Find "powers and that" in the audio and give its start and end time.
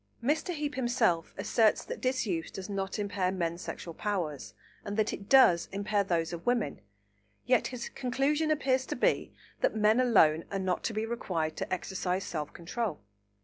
3.93-5.13